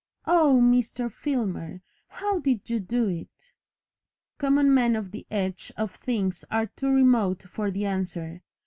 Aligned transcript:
'Oh, 0.25 0.59
Mr. 0.59 1.11
Filmer, 1.13 1.83
how 2.07 2.39
DID 2.39 2.69
you 2.71 2.79
do 2.79 3.07
it?' 3.07 3.53
"Common 4.39 4.73
men 4.73 4.95
on 4.95 5.11
the 5.11 5.27
edge 5.29 5.71
of 5.77 5.93
things 5.93 6.43
are 6.49 6.65
too 6.65 6.89
remote 6.89 7.43
for 7.43 7.69
the 7.69 7.85
answer. 7.85 8.41